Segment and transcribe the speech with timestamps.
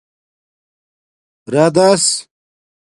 [1.53, 2.07] رادس